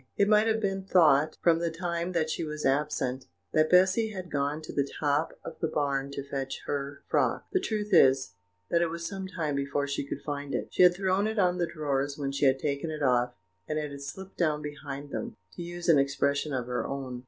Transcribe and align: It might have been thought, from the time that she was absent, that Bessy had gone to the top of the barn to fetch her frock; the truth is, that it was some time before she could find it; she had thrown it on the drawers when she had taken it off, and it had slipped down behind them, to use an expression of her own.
It 0.17 0.27
might 0.27 0.47
have 0.47 0.59
been 0.59 0.83
thought, 0.83 1.37
from 1.43 1.59
the 1.59 1.69
time 1.69 2.13
that 2.13 2.27
she 2.27 2.43
was 2.43 2.65
absent, 2.65 3.25
that 3.53 3.69
Bessy 3.69 4.09
had 4.09 4.31
gone 4.31 4.59
to 4.63 4.73
the 4.73 4.91
top 4.99 5.37
of 5.45 5.59
the 5.59 5.67
barn 5.67 6.09
to 6.13 6.23
fetch 6.23 6.61
her 6.65 7.03
frock; 7.07 7.45
the 7.51 7.59
truth 7.59 7.93
is, 7.93 8.33
that 8.71 8.81
it 8.81 8.89
was 8.89 9.05
some 9.05 9.27
time 9.27 9.53
before 9.53 9.85
she 9.85 10.03
could 10.03 10.23
find 10.23 10.55
it; 10.55 10.69
she 10.71 10.81
had 10.81 10.95
thrown 10.95 11.27
it 11.27 11.37
on 11.37 11.59
the 11.59 11.67
drawers 11.67 12.17
when 12.17 12.31
she 12.31 12.45
had 12.47 12.57
taken 12.57 12.89
it 12.89 13.03
off, 13.03 13.35
and 13.67 13.77
it 13.77 13.91
had 13.91 14.01
slipped 14.01 14.37
down 14.39 14.63
behind 14.63 15.11
them, 15.11 15.35
to 15.53 15.61
use 15.61 15.87
an 15.87 15.99
expression 15.99 16.51
of 16.51 16.65
her 16.65 16.83
own. 16.83 17.19